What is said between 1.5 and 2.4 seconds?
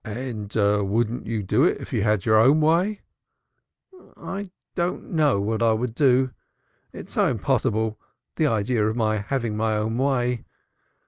if you had your